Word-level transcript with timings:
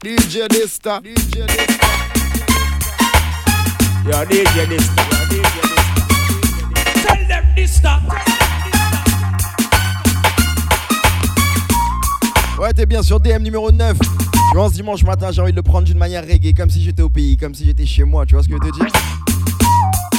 DJ 0.00 0.46
Dista. 0.48 1.00
DJ 1.02 1.10
DJ 1.10 1.48
DJ 4.06 4.88
Ouais, 12.60 12.72
t'es 12.72 12.86
bien 12.86 13.02
sur 13.02 13.18
DM 13.18 13.42
numéro 13.42 13.72
9. 13.72 13.96
Tu 13.98 14.38
vois, 14.56 14.68
ce 14.68 14.74
dimanche 14.74 15.02
matin, 15.02 15.32
j'ai 15.32 15.42
envie 15.42 15.50
de 15.50 15.56
le 15.56 15.62
prendre 15.62 15.84
d'une 15.84 15.98
manière 15.98 16.22
reggae, 16.22 16.54
comme 16.56 16.70
si 16.70 16.80
j'étais 16.82 17.02
au 17.02 17.10
pays, 17.10 17.36
comme 17.36 17.54
si 17.56 17.64
j'étais 17.64 17.84
chez 17.86 18.04
moi, 18.04 18.24
tu 18.24 18.34
vois 18.34 18.44
ce 18.44 18.48
que 18.48 18.54
je 18.56 18.64
veux 18.68 18.70
te 18.70 18.76
dire 18.78 18.92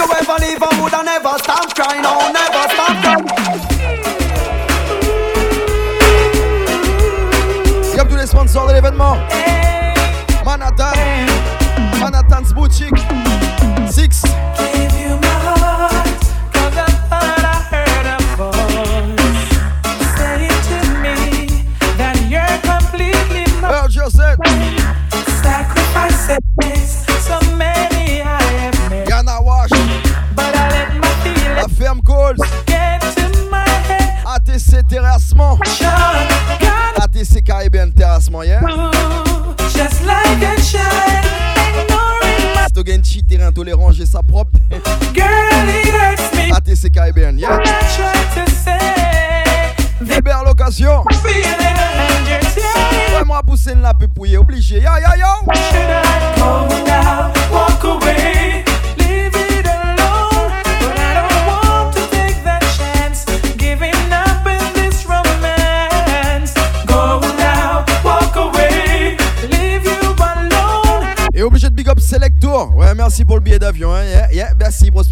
If 0.00 0.04
you 0.06 0.12
ever 0.14 0.36
leave, 0.44 0.62
I 0.62 0.80
would 0.80 0.94
I 0.94 1.02
never 1.02 1.34
stop 1.38 1.74
crying. 1.74 2.02
Oh, 2.04 2.30
never 2.32 2.68
stop 2.72 3.02
crying. 3.02 3.24
Comme 7.98 8.06
tous 8.08 8.16
les 8.16 8.26
sponsors 8.28 8.68
de 8.68 8.74
l'événement, 8.74 9.16
Manhattan, 10.44 10.92
Manhattan's 12.00 12.52
Boutique, 12.54 12.96
Six. 13.90 14.22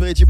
Et 0.06 0.24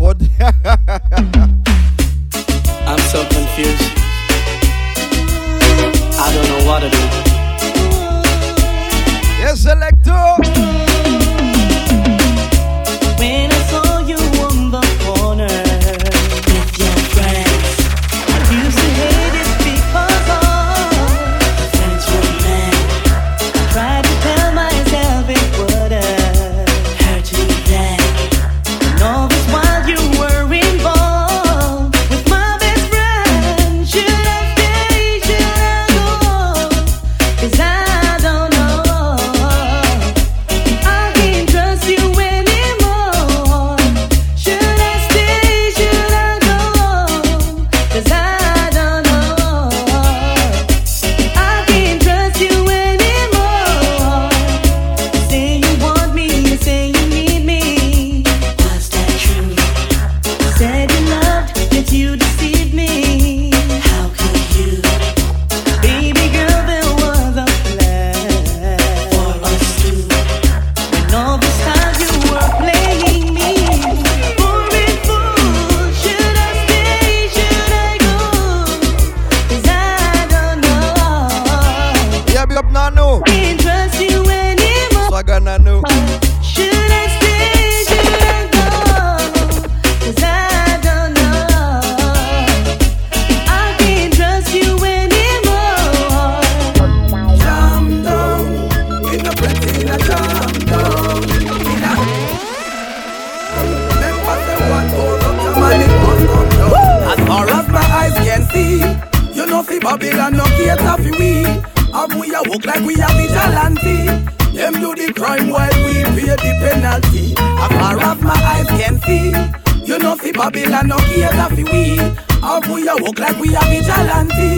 walk 123.01 123.19
like 123.19 123.39
we 123.39 123.55
are 123.55 123.65
vigilante. 123.65 124.57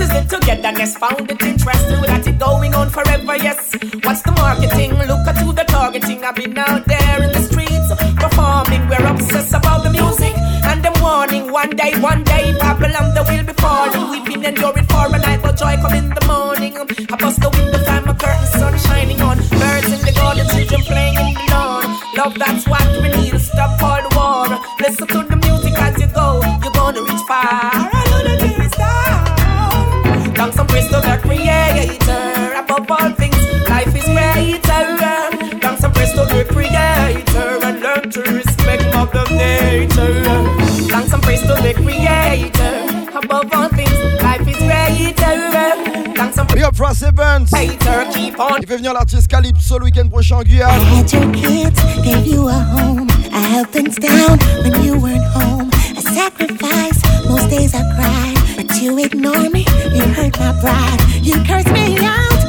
is 0.00 0.10
it 0.12 0.28
togetherness? 0.30 0.96
Found 0.96 1.30
it 1.30 1.42
interesting. 1.42 2.00
that 2.08 2.26
it 2.26 2.38
going 2.38 2.74
on 2.74 2.88
forever? 2.90 3.36
Yes. 3.36 3.72
What's 4.04 4.22
the 4.22 4.32
marketing? 4.32 4.90
Look 5.10 5.24
at 5.30 5.36
who 5.38 5.52
the 5.52 5.64
targeting. 5.64 6.24
I've 6.24 6.34
been 6.34 6.56
out 6.58 6.84
there 6.86 7.22
in 7.22 7.30
the 7.36 7.42
streets 7.48 7.88
performing. 8.24 8.88
We're 8.88 9.06
obsessed 9.12 9.54
about 9.54 9.82
the 9.84 9.90
music 9.90 10.34
and 10.70 10.82
the 10.84 10.92
warning. 11.02 11.52
One 11.52 11.70
day, 11.70 11.92
one 12.00 12.24
day, 12.24 12.52
Babylon, 12.58 13.14
there 13.14 13.26
will 13.30 13.44
be 13.44 13.52
falling. 13.64 14.24
been 14.24 14.44
enduring 14.44 14.86
for 14.86 15.06
a 15.06 15.18
night, 15.26 15.42
but 15.42 15.56
joy 15.56 15.76
come 15.82 15.94
in 15.94 16.08
the 16.18 16.24
morning. 16.26 16.74
I 16.78 17.16
bust 17.16 17.40
the 17.40 17.50
window. 17.50 17.69
creator. 41.82 43.06
Above 43.14 43.52
all 43.52 43.68
things, 43.68 44.00
life 44.22 44.46
is 44.46 44.56
greater. 44.56 45.36
Thanks 46.16 46.34
some 46.36 46.46
Big 46.46 48.92
l'artiste 48.92 49.28
Calypso 49.28 49.78
le 49.78 49.84
week-end 49.84 50.08
prochain 50.10 50.36
en 50.36 50.42
Guyane. 50.42 50.68
I 50.68 50.84
had 50.84 51.12
your 51.12 51.32
kids, 51.32 51.80
gave 52.02 52.26
you 52.26 52.48
a 52.48 52.52
home. 52.52 53.08
I 53.32 53.38
held 53.52 53.68
things 53.70 53.96
down 53.96 54.38
when 54.62 54.82
you 54.84 54.96
weren't 54.98 55.24
home. 55.32 55.70
I 55.96 56.00
sacrificed, 56.02 57.06
most 57.28 57.48
days 57.50 57.74
I 57.74 57.82
cried. 57.96 58.38
But 58.66 58.80
you 58.80 58.98
ignore 58.98 59.48
me, 59.50 59.64
you 59.92 60.04
hurt 60.14 60.38
my 60.38 60.52
pride. 60.60 61.00
You 61.22 61.42
curse 61.44 61.66
me 61.72 61.98
out. 62.04 62.39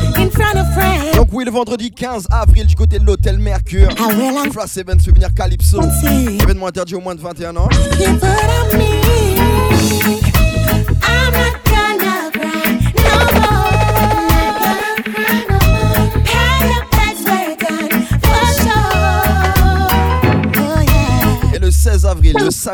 Donc 1.16 1.28
oui, 1.34 1.44
le 1.46 1.52
vendredi 1.52 1.92
15 1.92 2.28
avril 2.32 2.66
du 2.66 2.76
côté 2.76 3.00
de 3.00 3.06
l'hôtel 3.06 3.38
Mercure. 3.40 3.90
Ah 4.00 4.08
flash 4.52 4.78
Event 4.78 5.00
Souvenir 5.00 5.34
Calypso. 5.34 5.80
Ah, 5.82 6.14
Événement 6.44 6.68
interdit 6.68 6.96
au 6.96 7.02
moins 7.02 7.16
de 7.16 7.22
21 7.22 7.56
ans. 7.58 7.68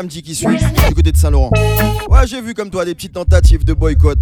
dit 0.06 0.22
qui 0.22 0.34
suit 0.34 0.56
du 0.88 0.94
côté 0.94 1.10
de 1.12 1.16
Saint-Laurent. 1.16 1.50
Ouais, 2.08 2.26
j'ai 2.26 2.40
vu 2.40 2.54
comme 2.54 2.70
toi 2.70 2.84
des 2.84 2.94
petites 2.94 3.14
tentatives 3.14 3.64
de 3.64 3.72
boycott. 3.74 4.18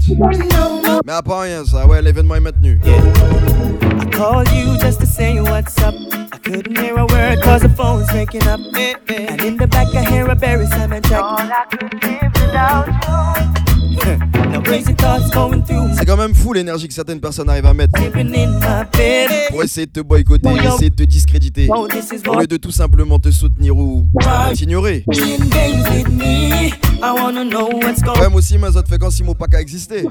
Mais 1.05 1.13
à 1.13 1.23
part 1.23 1.41
rien, 1.43 1.65
ça, 1.65 1.87
ouais, 1.87 2.01
l'événement 2.01 2.37
est 2.37 2.41
maintenu. 2.41 2.81
C'est 15.99 16.05
quand 16.07 16.17
même 16.17 16.35
fou 16.35 16.53
l'énergie 16.53 16.89
que 16.89 16.95
certaines 16.95 17.21
personnes 17.21 17.49
arrivent 17.49 17.67
à 17.67 17.75
mettre 17.75 17.93
pour 19.51 19.63
essayer 19.63 19.87
de 19.87 19.93
te 19.93 20.01
boycotter, 20.01 20.49
essayer 20.67 20.91
de 20.91 20.95
te 20.97 21.03
discréditer, 21.05 21.69
au 21.69 22.35
lieu 22.39 22.47
de 22.47 22.57
tout 22.57 22.71
simplement 22.71 23.19
te 23.19 23.31
soutenir 23.31 23.77
ou 23.77 24.05
t'ignorer. 24.55 25.05
Même 28.21 28.35
aussi, 28.35 28.59
ma 28.59 28.69
autres 28.69 29.11
si 29.11 29.17
si 29.17 29.23
mon 29.23 29.35
pas 29.35 29.47
qu'à 29.47 29.61
exister. 29.61 30.05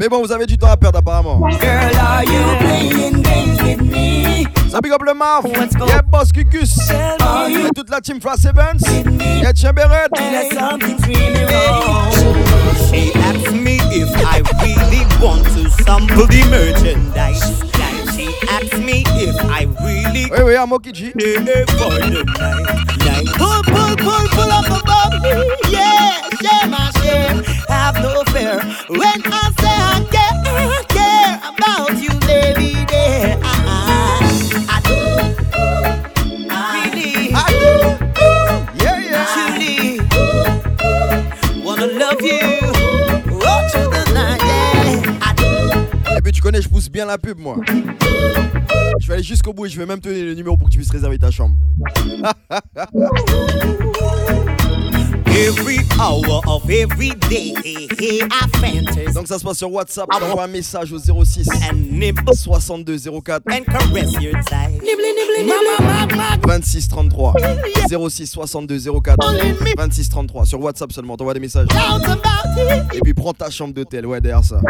Mais 0.00 0.08
bon, 0.08 0.22
vous 0.22 0.32
avez 0.32 0.46
du 0.46 0.58
temps 0.58 0.68
à 0.70 0.76
perdre 0.76 0.98
apparemment. 0.98 1.40
Ça 4.68 4.80
big 4.80 4.92
up 4.92 5.02
le 5.06 5.88
y'a 5.88 6.02
Boss 6.02 6.28
y'a 6.32 7.70
toute 7.74 7.88
la 7.90 8.00
team 8.00 8.18
feeling 11.06 11.46
low. 11.46 12.10
She 12.90 13.12
asked 13.30 13.54
me 13.54 13.78
if 14.02 14.10
I 14.32 14.42
really 14.62 15.02
want 15.22 15.44
to 15.54 15.62
sample 15.82 16.26
the 16.26 16.42
merchandise. 16.56 17.44
She 18.14 18.28
asked 18.48 18.78
me 18.88 19.04
if 19.24 19.36
I 19.56 19.62
really. 19.86 20.24
Wait, 20.30 20.44
wait, 20.44 20.56
I'm 20.56 20.72
okay, 20.74 20.92
G. 20.92 21.12
Pull, 21.12 21.94
pull, 23.70 23.94
pull, 24.02 24.24
pull 24.34 24.50
up 24.58 24.66
above 24.80 25.12
me. 25.22 25.34
Yeah, 25.70 26.26
share 26.42 26.68
my 26.74 26.90
share. 27.00 27.34
Have 27.68 27.96
no 28.02 28.24
fear 28.34 28.56
when 28.90 29.20
I. 29.32 29.45
la 47.04 47.18
pub, 47.18 47.38
moi. 47.38 47.56
Je 49.00 49.06
vais 49.08 49.14
aller 49.14 49.22
jusqu'au 49.22 49.52
bout 49.52 49.66
et 49.66 49.68
je 49.68 49.78
vais 49.78 49.86
même 49.86 50.00
te 50.00 50.08
le 50.08 50.34
numéro 50.34 50.56
pour 50.56 50.68
que 50.68 50.72
tu 50.72 50.78
puisses 50.78 50.90
réserver 50.90 51.18
ta 51.18 51.30
chambre. 51.30 51.54
every 55.46 55.78
hour 56.00 56.40
of 56.46 56.68
every 56.70 57.10
day. 57.30 57.54
I 58.30 58.48
fantasy. 58.60 59.12
Donc 59.12 59.28
ça 59.28 59.38
se 59.38 59.44
passe 59.44 59.58
sur 59.58 59.70
WhatsApp. 59.72 60.08
Envoie 60.12 60.42
un 60.44 60.48
message 60.48 60.90
au 60.92 60.98
06 60.98 61.48
62 62.34 62.98
04 63.24 63.42
26 66.44 66.88
33 66.88 67.34
06 68.10 68.26
62 68.26 68.78
04 69.02 69.16
26 69.76 70.08
33 70.08 70.46
sur 70.46 70.60
WhatsApp 70.60 70.92
seulement. 70.92 71.16
T'envoies 71.16 71.34
des 71.34 71.40
messages. 71.40 71.68
Et 72.92 73.00
puis 73.00 73.14
prends 73.14 73.32
ta 73.32 73.48
chambre 73.50 73.72
d'hôtel. 73.74 74.04
Ouais, 74.06 74.20
derrière 74.20 74.44
ça. 74.44 74.60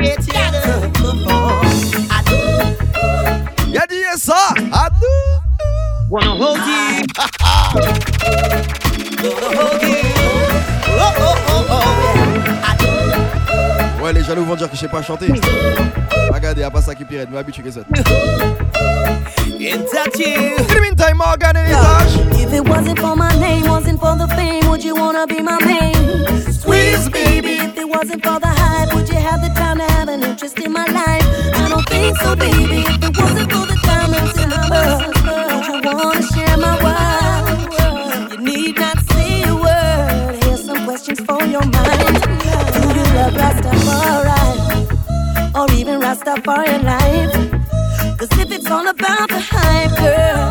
Y'a 3.68 3.86
dit 3.88 3.96
ça. 4.16 4.50
À 4.72 4.88
Ouais, 14.02 14.12
les 14.12 14.22
jaloux 14.22 14.44
vont 14.44 14.54
dire 14.54 14.68
que 14.70 14.76
je 14.76 14.80
sais 14.80 14.88
pas 14.88 15.02
chanter. 15.02 15.32
Regardez, 16.32 16.60
y'a 16.60 16.70
pas 16.70 16.82
ça 16.82 16.94
qui 16.94 17.04
pirate, 17.04 17.28
mais 17.32 17.38
habitué 17.38 17.62
que 17.62 17.70
ça. 17.70 17.80
In 19.48 19.84
the 20.68 20.78
meantime, 20.80 21.16
Morgan 21.16 21.56
et 21.56 22.42
If 22.42 22.52
it 22.52 22.66
wasn't 22.68 22.98
for 22.98 23.16
my 23.16 23.34
name, 23.38 23.68
wasn't 23.68 23.98
for 23.98 24.16
the 24.16 24.28
fame, 24.34 24.68
would 24.68 24.84
you 24.84 24.94
wanna 24.94 25.26
be 25.26 25.40
my 25.40 25.58
main? 25.64 25.94
Squeeze, 26.52 27.08
baby. 27.08 27.56
If 27.60 27.78
it 27.78 27.88
wasn't 27.88 28.24
for 28.24 28.38
the 28.38 28.46
hype, 28.48 28.94
would 28.94 29.08
you 29.08 29.16
have 29.16 29.40
the 29.42 29.52
time 29.54 29.78
to 29.78 29.84
have 29.94 30.08
an 30.08 30.22
interest 30.22 30.58
in 30.60 30.72
my 30.72 30.84
life? 30.84 31.24
I 31.56 31.68
don't 31.68 31.88
think 31.88 32.16
so, 32.18 32.36
baby. 32.36 32.84
If 32.86 33.02
it 33.08 33.18
wasn't 33.18 33.50
for 33.52 33.66
the 33.66 33.76
diamonds 33.82 34.38
in 34.38 34.50
my 34.50 34.70
world, 34.70 35.12
would 35.32 35.66
you 35.66 35.90
wanna 35.90 36.22
love 43.16 43.34
Rastafari 43.34 44.44
or 45.58 45.66
even 45.80 45.96
Rastafarian 46.06 46.82
life. 46.84 47.32
Cause 48.18 48.30
if 48.42 48.50
it's 48.56 48.70
all 48.70 48.86
about 48.86 49.28
the 49.28 49.40
hype, 49.52 49.94
girl, 50.06 50.44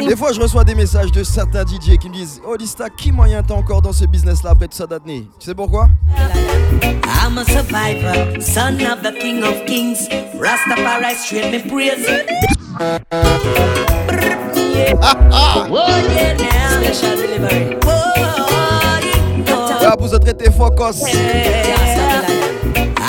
Des 0.00 0.16
fois, 0.16 0.32
je 0.32 0.40
reçois 0.40 0.64
des 0.64 0.74
messages 0.74 1.12
de 1.12 1.22
certains 1.22 1.62
DJ 1.62 1.98
qui 2.00 2.08
me 2.08 2.14
disent 2.14 2.40
Oh, 2.46 2.56
Lista, 2.56 2.88
qui 2.88 3.12
moyen 3.12 3.42
t'as 3.42 3.52
encore 3.52 3.82
dans 3.82 3.92
ce 3.92 4.06
business-là 4.06 4.50
après 4.50 4.66
tout 4.66 4.76
ça 4.76 4.86
d'année 4.86 5.26
Tu 5.38 5.44
sais 5.44 5.54
pourquoi 5.54 5.88
I'm 7.22 7.36
a 7.36 7.44
survivor, 7.44 8.12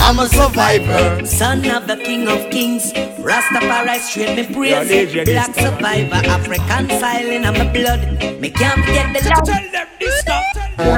I'm 0.09 0.17
a 0.17 0.25
survivor. 0.27 1.23
Son 1.23 1.59
of 1.69 1.85
the 1.85 1.95
King 1.97 2.27
of 2.27 2.39
Kings, 2.49 2.91
Rastafari 3.27 3.99
straight 3.99 4.35
me 4.35 4.43
praise. 4.55 5.13
Black 5.23 5.53
survivor, 5.53 6.15
African 6.35 6.89
silent, 6.99 7.45
I'm 7.45 7.53
a 7.61 7.71
blood. 7.71 7.99
Me 8.41 8.49
can't 8.49 8.83
get 8.87 9.13
the 9.13 9.19
love. 9.29 9.43
Tell 9.45 9.71
them 9.75 9.87
this 9.99 10.19
stuff. 10.21 10.43
Yeah. 10.79 10.97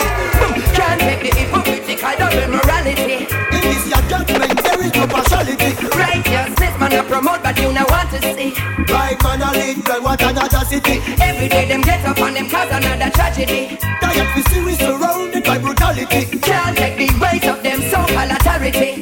can't 0.76 1.00
take 1.00 1.20
the 1.24 1.38
hypocritical 1.38 2.08
critical 2.08 2.26
of 2.26 2.44
immorality. 2.44 3.26
In 3.56 3.60
this 3.64 3.86
your 3.88 4.02
judgment, 4.12 4.62
there 4.62 4.80
is 4.84 4.94
no 4.94 5.06
partiality. 5.06 5.70
Righteousness, 5.88 6.74
man, 6.80 6.92
I 6.92 7.02
promote, 7.08 7.42
but 7.42 7.56
you 7.58 7.72
now 7.72 7.86
want 7.88 8.10
to 8.10 8.20
see. 8.20 8.50
Right, 8.92 9.16
man, 9.24 9.42
I 9.42 9.52
lead, 9.58 9.88
well, 9.88 10.02
what 10.02 10.22
an 10.22 10.36
atrocity. 10.38 10.96
Every 11.22 11.48
day, 11.48 11.68
them 11.68 11.80
get 11.82 12.04
up 12.04 12.18
and 12.18 12.36
them 12.36 12.48
cause 12.48 12.68
another 12.70 13.10
tragedy. 13.10 13.78
Diet, 14.00 14.36
we 14.36 14.42
see, 14.52 14.64
we 14.64 14.74
surrounded 14.74 15.44
by 15.44 15.58
brutality. 15.58 16.24
Can't 16.40 16.76
take 16.76 16.96
the 16.98 17.08
weight 17.20 17.44
of 17.46 17.62
them 17.62 17.80
so-called 17.88 18.30
authority. 18.30 18.99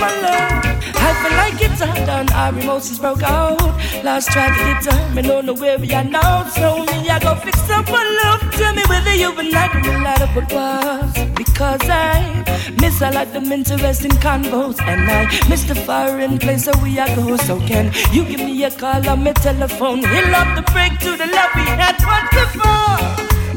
my 0.00 0.10
love. 0.22 0.64
I 0.94 1.08
feel 1.20 1.32
like 1.42 1.58
it's 1.64 1.80
undone. 1.80 2.30
Our 2.32 2.52
emotions 2.60 2.98
broke 2.98 3.22
out. 3.22 3.60
Lost 4.04 4.30
track 4.30 4.52
of 4.60 4.66
the 4.68 4.90
time. 4.90 5.18
And 5.18 5.26
know 5.46 5.54
where 5.54 5.78
we 5.78 5.92
are 5.92 6.04
now. 6.04 6.44
So 6.54 6.84
me, 6.84 7.08
I 7.10 7.18
go 7.18 7.34
fix 7.36 7.58
up 7.70 7.86
my 7.90 8.02
love. 8.22 8.42
Tell 8.54 8.74
me 8.74 8.82
whether 8.88 9.14
you 9.14 9.32
been 9.34 9.50
like 9.50 9.74
me 9.74 9.88
light 10.04 10.20
up 10.22 10.34
what 10.34 10.50
was. 10.52 11.12
Because 11.36 11.80
I 11.88 12.44
miss 12.80 13.00
a 13.00 13.10
lot 13.10 13.28
of 13.34 13.50
interesting 13.50 14.12
convos. 14.22 14.80
And 14.82 15.10
I 15.10 15.24
miss 15.48 15.64
the 15.64 15.74
foreign 15.74 16.38
place 16.38 16.66
that 16.66 16.80
we 16.82 16.98
are 16.98 17.10
go. 17.16 17.36
So 17.48 17.58
can 17.60 17.92
you 18.12 18.24
give 18.24 18.40
me 18.40 18.62
a 18.64 18.70
call 18.70 19.06
on 19.08 19.24
my 19.24 19.32
telephone? 19.34 19.98
He'll 19.98 20.34
up 20.34 20.48
the 20.56 20.62
break 20.72 20.98
to 21.00 21.10
the 21.16 21.26
love 21.26 21.50
we 21.56 21.66
had 21.82 21.96
once 22.04 22.30
before. 22.38 22.98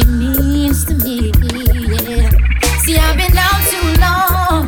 she 0.00 0.06
means 0.08 0.84
to 0.84 0.94
me. 0.94 1.32
Yeah. 1.32 2.60
See, 2.82 2.96
I've 2.96 3.16
been 3.16 3.36
out 3.36 3.62
too 3.72 3.88
long, 4.00 4.62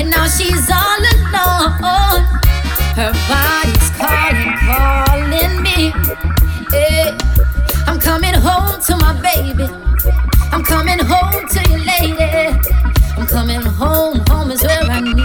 and 0.00 0.10
now 0.10 0.26
she's 0.26 0.66
all 0.70 1.00
alone. 1.14 2.22
Her 2.98 3.12
body's 3.28 3.90
calling, 4.00 4.52
calling 4.66 5.54
me. 5.66 5.92
Yeah. 6.72 7.16
I'm 7.86 8.00
coming 8.00 8.34
home 8.34 8.80
to 8.86 8.96
my 8.96 9.12
baby. 9.28 9.68
I'm 10.52 10.64
coming 10.64 10.98
home 10.98 11.42
to 11.48 11.60
you, 11.70 11.78
lady. 11.92 12.58
I'm 13.18 13.26
coming 13.26 13.60
home. 13.62 14.20
Home 14.30 14.50
is 14.50 14.62
where 14.62 14.82
I 14.84 15.00
need 15.00 15.16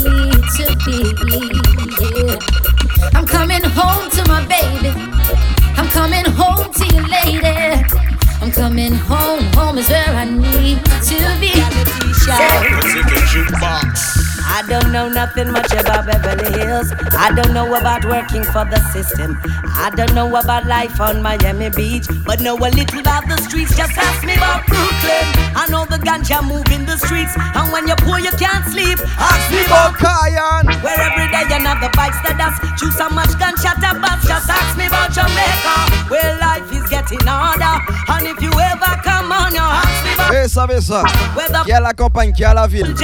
to 0.60 0.66
be. 0.86 1.00
Yeah. 2.00 3.12
I'm 3.18 3.26
coming 3.26 3.64
home 3.64 4.10
to 4.12 4.22
my 4.28 4.46
baby. 4.48 4.90
I'm 5.78 5.88
coming 5.90 6.26
home 6.26 6.72
to 6.74 6.86
you, 6.96 7.02
lady 7.40 7.55
coming 8.66 8.94
home. 8.96 9.44
Home 9.54 9.78
is 9.78 9.88
where 9.90 10.04
I 10.22 10.26
need 10.26 10.84
to 11.06 11.38
be. 11.40 11.52
Sounds 12.14 12.96
like 12.96 13.06
a 13.06 13.20
jukebox. 13.32 14.15
I 14.56 14.62
don't 14.70 14.94
know 14.94 15.10
nothing 15.10 15.52
much 15.52 15.74
about 15.74 16.06
Beverly 16.06 16.48
Hills. 16.58 16.94
I 17.12 17.30
don't 17.36 17.54
know 17.54 17.68
about 17.76 18.06
working 18.06 18.42
for 18.42 18.64
the 18.64 18.80
system. 18.94 19.38
I 19.76 19.92
don't 19.94 20.16
know 20.16 20.34
about 20.38 20.66
life 20.66 21.02
on 21.02 21.22
Miami 21.22 21.68
Beach. 21.72 22.08
But 22.26 22.40
know 22.40 22.56
a 22.56 22.72
little 22.72 23.02
about 23.02 23.28
the 23.28 23.36
streets. 23.44 23.76
Just 23.76 23.98
ask 23.98 24.24
me 24.24 24.32
about 24.36 24.66
Brooklyn. 24.66 25.28
I 25.60 25.68
know 25.70 25.84
the 25.84 25.98
ganja 26.00 26.40
move 26.40 26.72
in 26.72 26.86
the 26.86 26.96
streets. 26.96 27.36
And 27.36 27.68
when 27.74 27.86
you're 27.86 28.00
poor, 28.00 28.18
you 28.20 28.32
can't 28.40 28.64
sleep. 28.72 28.98
Ask 29.20 29.52
me 29.52 29.60
about 29.68 30.00
Kion. 30.00 30.72
Where 30.80 31.04
every 31.04 31.28
day 31.36 31.52
another 31.52 31.92
bites 31.92 32.16
the 32.24 32.32
dust. 32.40 32.64
Choose 32.80 32.98
how 32.98 33.10
much 33.10 33.36
ganja 33.36 33.76
to 33.84 34.00
bust. 34.00 34.24
Just 34.26 34.48
ask 34.50 34.78
me 34.80 34.88
about 34.88 35.12
Jamaica. 35.12 36.08
Where 36.08 36.40
life 36.40 36.72
is 36.72 36.88
getting 36.88 37.28
harder. 37.28 37.84
And 38.08 38.24
if 38.32 38.40
you 38.42 38.56
ever 38.56 39.04
come 39.04 39.34
on, 39.36 39.52
you 39.52 39.60
ask 39.60 40.00
me 40.08 40.14
about. 40.16 40.32
Esa, 40.32 40.64
esa. 40.72 41.04
Qui 41.66 41.72
est 41.72 41.82
la 41.82 41.92
campagne, 41.92 42.32
qui 42.32 42.44
est 42.44 42.54
la 42.54 42.68
ville. 42.68 42.96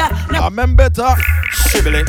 Ah, 0.42 0.50
même 0.50 0.76
bêta. 0.78 1.14
Shibley. 1.52 2.04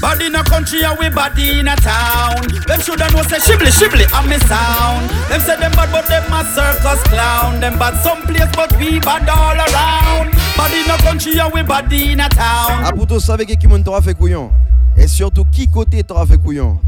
Body 0.00 0.26
in 0.26 0.34
a 0.36 0.44
country 0.44 0.82
and 0.84 0.96
we 0.98 1.08
body 1.08 1.58
in 1.58 1.68
a 1.68 1.76
town. 1.76 2.40
Them 2.66 2.80
shoulda 2.80 3.10
know 3.10 3.22
say 3.22 3.38
shibli 3.38 3.70
shibli 3.70 4.04
a 4.14 4.26
me 4.28 4.38
sound. 4.46 5.10
Them 5.28 5.40
say 5.40 5.56
them 5.56 5.72
bad 5.72 5.90
but 5.90 6.06
them 6.06 6.30
a 6.32 6.44
circus 6.54 7.02
clown. 7.08 7.60
Them 7.60 7.78
bad 7.78 8.00
some 8.02 8.22
place 8.22 8.48
but 8.54 8.72
we 8.78 9.00
bad 9.00 9.28
all 9.28 9.56
around. 9.58 10.34
Body 10.56 10.80
in 10.80 10.90
a 10.90 10.96
country 10.98 11.38
and 11.38 11.52
we 11.52 11.62
body 11.62 12.12
in 12.12 12.20
a 12.20 12.28
town. 12.28 12.84
Abuto 12.84 13.18
savait 13.18 13.46
que 13.46 13.54
qui 13.56 13.66
monde 13.66 13.84
fait 14.02 14.14
couillon. 14.14 14.50
Et 14.96 15.08
surtout 15.08 15.44
qui 15.44 15.68
côté 15.68 16.02
t'aura 16.04 16.26
fait 16.26 16.38
couillon. 16.38 16.78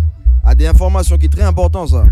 A 0.45 0.51
ah, 0.51 0.55
des 0.55 0.67
informations 0.67 1.19
qui 1.19 1.29
très 1.29 1.43
importantes 1.43 1.91
ça. 1.91 2.05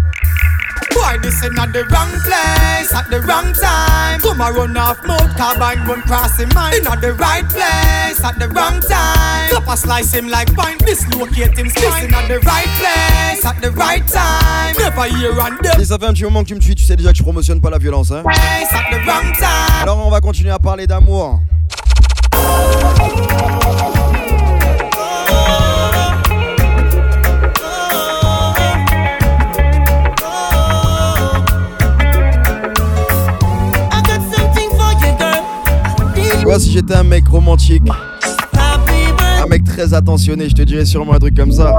Boy, 0.94 1.18
this 1.20 1.44
in 1.44 1.58
at 1.58 1.72
the 1.72 1.84
wrong 1.86 2.08
place, 2.24 2.94
at 2.94 3.06
the 3.10 3.20
wrong 3.22 3.52
time. 3.52 4.20
Come 4.20 4.40
a 4.40 4.52
run 4.52 4.76
off 4.76 5.04
mode, 5.04 5.36
carbine 5.36 5.84
run 5.86 6.02
cross 6.02 6.38
him 6.38 6.48
mind. 6.54 6.76
In 6.78 6.86
at 6.86 7.00
the 7.00 7.12
right 7.14 7.44
place, 7.48 8.22
at 8.24 8.38
the 8.38 8.48
wrong 8.48 8.80
time. 8.80 9.50
Clap 9.50 9.68
a 9.68 9.76
slice 9.76 10.12
him 10.12 10.28
like 10.28 10.54
wine, 10.56 10.78
dislocate 10.78 11.58
him 11.58 11.68
spine. 11.68 11.92
This 11.92 12.04
in 12.04 12.14
at 12.14 12.28
the 12.28 12.38
right 12.40 12.68
place, 12.80 13.44
at 13.44 13.60
the 13.60 13.70
right 13.72 14.06
time. 14.06 14.76
Never 14.78 15.04
hear 15.16 15.32
on 15.40 15.56
the... 15.62 15.78
Et 15.80 15.84
ça 15.84 15.98
fait 15.98 16.06
un 16.06 16.12
petit 16.12 16.24
moment 16.24 16.42
que 16.42 16.48
tu 16.48 16.54
me 16.54 16.60
suis, 16.60 16.74
tu 16.74 16.84
sais 16.84 16.96
déjà 16.96 17.10
que 17.12 17.18
je 17.18 17.22
promotionne 17.22 17.60
pas 17.60 17.70
la 17.70 17.78
violence, 17.78 18.10
hein. 18.10 18.22
Place, 18.22 18.72
at 18.72 18.90
the 18.90 18.96
wrong 19.06 19.32
time. 19.38 19.82
Alors 19.82 20.04
on 20.06 20.10
va 20.10 20.20
continuer 20.20 20.50
à 20.50 20.58
parler 20.58 20.86
d'amour. 20.86 21.40
Oh. 22.34 22.87
si 36.58 36.72
j'étais 36.72 36.94
un 36.94 37.04
mec 37.04 37.28
romantique, 37.28 37.84
un 38.52 39.46
mec 39.46 39.62
très 39.62 39.94
attentionné, 39.94 40.48
je 40.48 40.54
te 40.56 40.62
dirais 40.62 40.84
sûrement 40.84 41.14
un 41.14 41.18
truc 41.18 41.36
comme 41.36 41.52
ça. 41.52 41.72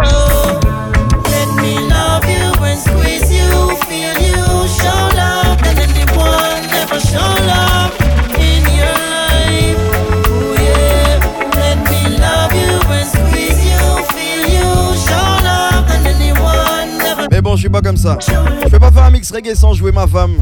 Mais 17.32 17.42
bon, 17.42 17.54
je 17.56 17.60
suis 17.62 17.70
pas 17.70 17.82
comme 17.82 17.98
ça. 17.98 18.18
Je 18.66 18.70
peux 18.70 18.80
pas 18.80 18.92
faire 18.92 19.04
un 19.04 19.12
mix 19.12 19.30
reggae 19.32 19.56
sans 19.56 19.74
jouer 19.74 19.92
ma 19.92 20.08
femme. 20.08 20.34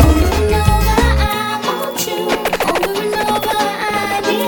Oh, 0.00 0.04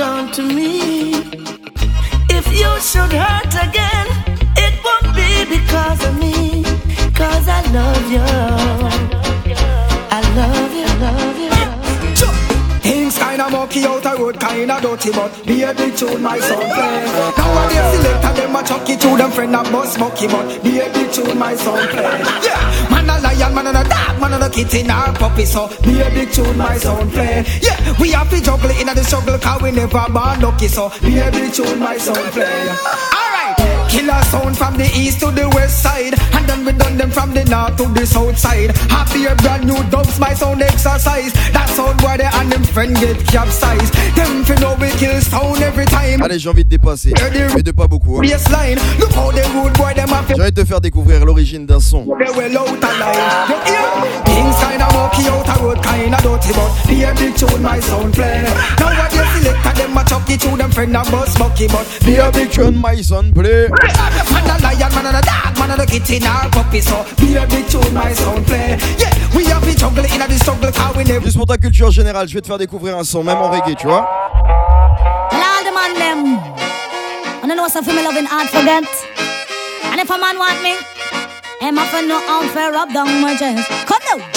done 0.00 0.32
to 0.32 0.42
me. 0.42 1.12
If 2.36 2.46
you 2.60 2.70
should 2.80 3.12
hurt 3.24 3.52
again, 3.68 4.06
it 4.64 4.72
won't 4.84 5.08
be 5.18 5.30
because 5.58 6.00
of 6.08 6.14
me. 6.24 6.64
Cause 7.20 7.46
I 7.46 7.60
love 7.78 8.06
you. 8.10 8.30
I 10.16 10.20
love 10.40 10.70
you, 10.80 10.86
love 11.04 11.38
you. 11.44 12.80
Things 12.80 13.18
kinda 13.18 13.50
monkey 13.50 13.84
out 13.84 14.06
a 14.06 14.16
road, 14.18 14.40
kinda 14.40 14.80
dirty, 14.80 15.10
but 15.12 15.30
baby 15.44 15.94
tune 15.94 16.22
my 16.22 16.38
son 16.40 16.64
play. 16.76 17.04
Nowadays 17.36 18.00
selector 18.00 18.32
them 18.40 18.56
a 18.56 18.62
chucky 18.64 18.96
to 18.96 19.16
them 19.18 19.30
friend 19.30 19.54
a 19.54 19.62
bus 19.64 19.98
mucky, 19.98 20.28
but 20.28 20.62
baby 20.62 21.12
tune 21.12 21.38
my 21.38 21.54
son 21.56 21.86
play. 21.90 22.20
Yeah 22.46 22.59
lion, 23.40 23.54
man 23.54 23.66
and 23.68 23.76
a 23.76 23.88
dog, 23.88 24.20
man 24.20 24.32
and 24.34 24.42
a 24.44 24.50
kitten 24.50 24.90
or 24.90 25.12
puppy. 25.16 25.44
So 25.44 25.68
be 25.82 26.00
a 26.00 26.10
big 26.10 26.30
tune, 26.32 26.56
my 26.56 26.76
sound 26.78 27.10
play. 27.12 27.44
Yeah, 27.62 27.78
we 28.00 28.10
have 28.12 28.30
to 28.30 28.40
juggle 28.42 28.70
in 28.70 28.86
the 28.86 29.02
struggle, 29.02 29.38
cause 29.38 29.62
we 29.62 29.70
never 29.72 30.04
born 30.10 30.40
lucky. 30.40 30.68
So 30.68 30.90
be 31.00 31.18
a 31.18 31.30
big 31.30 31.52
tune, 31.52 31.78
my 31.78 31.96
sound 31.98 32.26
play. 32.34 32.64
Yeah. 32.66 33.26
Killer 33.90 34.22
sound 34.30 34.56
from 34.56 34.76
the 34.78 34.86
east 34.94 35.18
to 35.18 35.32
the 35.32 35.48
west 35.50 35.82
side. 35.82 36.14
And 36.38 36.46
then 36.46 36.64
we 36.64 36.70
done 36.70 36.96
them 36.96 37.10
from 37.10 37.34
the 37.34 37.44
north 37.46 37.76
to 37.78 37.86
the 37.90 38.06
south 38.06 38.38
side. 38.38 38.70
Happier 38.86 39.34
brand 39.42 39.66
new 39.66 39.82
dubs, 39.90 40.16
my 40.20 40.32
sound 40.32 40.62
exercise. 40.62 41.32
That 41.50 41.68
sound 41.70 42.00
where 42.00 42.16
they 42.16 42.30
and 42.38 42.52
them 42.52 42.62
friend 42.62 42.94
get 42.96 43.18
capsized. 43.26 43.92
Them 44.14 44.44
fi 44.44 44.54
know 44.62 44.76
we 44.80 44.90
kill 44.92 45.20
sound 45.22 45.62
every 45.62 45.86
time. 45.86 46.22
Allez, 46.22 46.38
j'ai 46.38 46.48
envie 46.50 46.62
de 46.64 46.68
dépasser. 46.68 47.12
Mais 47.56 47.64
de 47.64 47.72
pas 47.72 47.88
beaucoup. 47.88 48.20
Hein. 48.20 48.76
Look 49.00 49.12
how 49.12 49.32
they 49.32 49.42
boy, 49.52 49.92
them 49.96 50.06
J'ai 50.28 50.34
envie 50.40 50.52
de 50.52 50.62
te 50.62 50.64
faire 50.64 50.80
découvrir 50.80 51.24
l'origine 51.26 51.66
d'un 51.66 51.80
son. 51.80 52.06
They 52.20 52.30
were 52.36 52.48
low 52.48 52.66
Inside 54.40 54.80
I'm 54.80 54.96
okay, 55.12 55.28
out 55.28 55.46
a 55.52 55.62
road 55.62 55.78
kinda 55.84 56.16
dirty 56.24 56.52
But 56.56 56.70
the 56.88 56.96
big 57.12 57.36
tune 57.36 57.62
my 57.62 57.78
son 57.80 58.10
play 58.12 58.40
Now 58.80 58.88
what 58.96 59.12
you 59.12 59.20
select 59.36 59.76
them 59.76 59.96
a 59.98 60.02
chucky 60.04 60.36
to 60.38 60.56
them 60.56 60.70
friend 60.72 60.96
a 60.96 61.02
bus 61.12 61.36
bucky 61.36 61.68
But 61.68 61.84
the 62.00 62.24
big 62.32 62.50
tune 62.50 62.78
my 62.80 62.96
son 63.02 63.32
play 63.34 63.68
Man 64.32 64.48
a 64.48 64.56
lion, 64.64 64.90
man 64.96 65.12
a 65.12 65.20
dog, 65.20 65.52
man 65.60 65.76
a 65.76 65.84
kitten 65.84 66.24
or 66.24 66.48
puppy 66.56 66.80
So 66.80 67.04
the 67.20 67.44
big 67.52 67.68
tune 67.68 67.92
my 67.92 68.12
son 68.14 68.42
play 68.46 68.80
Yeah, 68.96 69.12
we 69.36 69.44
have 69.52 69.60
been 69.62 69.76
juggling 69.76 70.10
in 70.10 70.22
a 70.22 70.30
struggle 70.38 70.72
how 70.72 70.92
we 70.96 71.04
live 71.04 71.22
Juste 71.22 71.36
pour 71.36 71.46
ta 71.46 71.58
culture 71.58 71.90
générale, 71.90 72.26
je 72.28 72.32
vais 72.34 72.40
te 72.40 72.46
faire 72.46 72.56
découvrir 72.58 72.96
un 72.96 73.04
son, 73.04 73.22
même 73.22 73.36
en 73.36 73.50
reggae, 73.50 73.74
tu 73.78 73.86
vois 73.86 74.08
And 77.42 77.50
I 77.50 77.54
know 77.56 77.68
something 77.68 77.94
me 77.96 78.02
loving 78.04 78.26
hard 78.26 78.48
forget 78.50 78.84
And 79.92 79.98
if 80.00 80.10
a 80.10 80.18
man 80.18 80.38
want 80.38 80.62
me 80.62 80.74
I'm 81.62 81.78
off 81.78 81.90
for 81.90 82.00
no 82.00 82.16
unfair 82.40 82.72
fair 82.72 82.74
up 82.74 82.90
down 82.92 83.20
my 83.20 83.36
chest. 83.36 83.68
Come 83.86 84.02
now. 84.18 84.32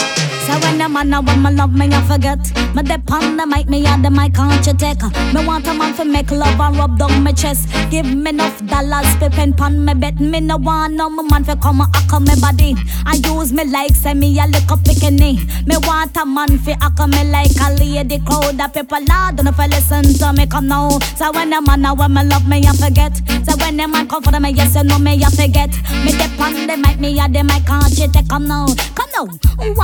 So 0.45 0.53
when 0.59 0.77
the 0.77 0.89
man 0.89 1.13
I 1.13 1.19
want 1.21 1.39
my 1.39 1.49
love, 1.51 1.73
me 1.73 1.87
I 1.87 2.01
forget. 2.05 2.52
Me 2.75 2.81
dep 2.83 3.09
on 3.11 3.37
the 3.37 3.45
mic, 3.45 3.69
me 3.69 3.85
on 3.85 4.01
the 4.01 4.09
mic, 4.09 4.33
can't 4.33 4.65
you 4.65 4.73
take? 4.73 5.01
Me 5.31 5.45
want 5.45 5.67
a 5.67 5.73
man 5.75 5.93
fi 5.93 6.03
make 6.03 6.31
love 6.31 6.59
and 6.59 6.75
rub 6.75 6.97
down 6.97 7.21
my 7.23 7.31
chest. 7.31 7.69
Give 7.91 8.03
me 8.03 8.31
enough 8.31 8.57
dollars 8.65 9.05
fi 9.19 9.29
pen 9.29 9.53
pon 9.53 9.85
me 9.85 9.93
bet. 9.93 10.19
Me 10.19 10.39
no 10.39 10.57
want 10.57 10.93
no 10.95 11.07
man 11.07 11.43
fi 11.43 11.53
come 11.57 11.81
and 11.81 11.95
hack 11.95 12.19
me 12.21 12.33
body. 12.41 12.73
I 13.05 13.15
use 13.29 13.53
me 13.53 13.63
like 13.65 13.93
say 13.93 14.15
me 14.15 14.27
a 14.39 14.47
lick 14.47 14.71
up 14.71 14.79
Me 14.81 15.45
want 15.87 16.17
a 16.17 16.25
man 16.25 16.57
fi 16.57 16.71
hack 16.81 16.97
me 17.07 17.21
like 17.29 17.53
a 17.61 17.73
lady 17.77 18.17
crowd. 18.25 18.57
The 18.57 18.67
people 18.73 19.05
loud 19.07 19.35
don't 19.37 19.53
fi 19.53 19.67
listen 19.67 20.01
to 20.17 20.33
me 20.33 20.47
come 20.47 20.67
now. 20.67 20.97
So 21.15 21.31
when 21.31 21.53
a 21.53 21.61
man 21.61 21.85
a 21.85 21.93
when 21.93 22.15
me 22.15 22.23
love 22.23 22.47
me 22.49 22.65
I 22.65 22.73
forget. 22.73 23.15
So 23.45 23.55
when 23.57 23.79
a 23.81 23.87
man 23.87 24.07
come 24.07 24.23
for 24.23 24.39
me 24.39 24.49
yes 24.49 24.73
you 24.75 24.83
know 24.83 24.97
me 24.97 25.23
I 25.23 25.29
forget. 25.29 25.69
Me 26.03 26.11
dep 26.11 26.39
on 26.41 26.53
the 26.65 26.75
mic, 26.75 26.99
me 26.99 27.19
a 27.19 27.29
the 27.29 27.43
mic, 27.43 27.67
can't 27.67 27.93
you 27.99 28.09
take? 28.11 28.27
Come 28.29 28.47
now, 28.47 28.65
come 28.95 29.11
now. 29.13 29.25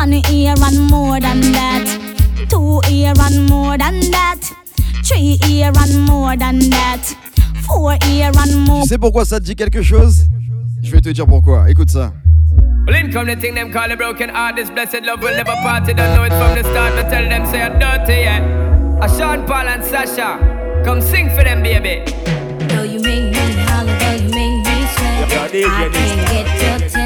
to 0.05 0.27
hear 0.31 0.55
and 0.57 0.81
more 0.89 1.19
than 1.19 1.41
that. 1.53 2.15
Two 2.49 2.81
ear 2.89 3.13
and 3.21 3.45
more 3.47 3.77
than 3.77 3.99
that. 4.09 4.37
Three 5.05 5.37
ear 5.47 5.71
and 5.83 6.01
more 6.01 6.35
than 6.35 6.57
that. 6.75 7.01
Four 7.67 7.93
ear 8.07 8.31
and 8.43 8.53
more. 8.67 8.81
Tu 8.83 8.89
sais 8.89 8.97
pourquoi 8.97 9.23
ça 9.25 9.39
te 9.39 9.45
dit 9.45 9.55
quelque 9.55 9.83
chose 9.83 10.25
Je 10.81 10.89
vais 10.91 10.99
te 11.01 11.09
dire 11.09 11.27
pourquoi. 11.27 11.69
Écoute 11.69 11.89
ça. 11.91 12.11
Well, 12.87 12.95
in 13.05 13.11
come 13.11 13.27
the 13.27 13.39
thing 13.39 13.53
them 13.53 13.71
call 13.71 13.91
a 13.91 13.95
broken 13.95 14.29
heart. 14.29 14.55
This 14.55 14.71
blessed 14.71 15.05
love 15.05 15.21
will 15.21 15.35
never 15.35 15.53
part. 15.61 15.85
They 15.85 15.93
don't 15.93 16.15
know 16.15 16.23
it 16.25 16.33
from 16.33 16.55
the 16.55 16.63
start. 16.67 16.95
But 16.95 17.09
tell 17.11 17.29
them 17.29 17.45
say 17.45 17.61
I'm 17.61 17.77
dirty, 17.77 18.21
yeah. 18.23 18.41
A 18.99 19.07
Sean 19.07 19.45
Paul 19.45 19.67
and 19.67 19.83
Sasha, 19.83 20.39
come 20.83 21.01
sing 21.01 21.29
for 21.29 21.43
them, 21.43 21.61
baby. 21.61 22.01
Though 22.69 22.81
you 22.83 22.99
make 22.99 23.29
me 23.29 23.53
holler, 23.69 23.95
though 23.99 24.23
you 24.23 24.29
make 24.31 24.65
me 24.65 24.87
sweat, 24.95 25.31
I 25.31 25.49
can't 25.49 25.93
get 26.73 26.93
your 26.95 26.98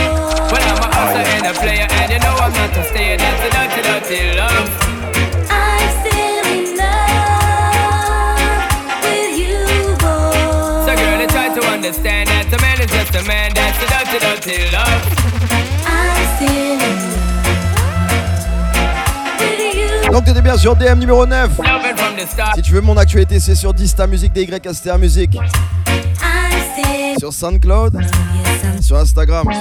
Well, 0.50 0.66
I'm 0.74 0.82
a 0.82 0.90
hustler 0.90 1.22
and 1.22 1.46
a 1.46 1.52
player, 1.60 1.86
and 1.86 2.08
you 2.12 2.18
know 2.18 2.34
I'm 2.42 2.50
not 2.52 2.72
a 2.76 2.82
stayer. 2.90 3.14
That's 3.16 3.46
a 3.46 3.48
dirty, 3.54 3.86
dirty 3.88 4.34
love. 4.38 4.70
understand 11.80 12.28
that 12.28 12.52
a 12.52 12.58
man 12.60 12.78
is 12.80 12.90
just 12.90 13.14
a 13.16 13.22
man. 13.26 13.50
That's 13.54 13.76
a 13.76 13.86
dirty, 13.90 14.18
dirty 14.22 14.70
love. 14.70 15.06
I'm 15.86 16.36
still 16.36 16.80
in 19.74 19.88
love 20.06 20.12
with 20.12 20.12
you. 20.12 20.12
Donc 20.12 20.24
t'étais 20.24 20.42
bien 20.42 20.56
sur 20.56 20.76
DM 20.76 20.98
numéro 21.00 21.26
9 21.26 21.50
si 22.54 22.60
tu 22.60 22.72
veux 22.72 22.82
mon 22.82 22.98
actualité, 22.98 23.40
c'est 23.40 23.54
sur 23.54 23.72
Dista 23.72 24.06
Musique, 24.06 24.32
Aster 24.66 24.92
Musique. 24.98 25.38
Sur 27.18 27.32
SoundCloud. 27.32 27.96
Sur 28.82 28.98
Instagram. 28.98 29.46
Et 29.50 29.54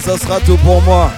ça 0.00 0.18
sera 0.18 0.38
tout 0.40 0.58
pour 0.58 0.82
moi. 0.82 1.10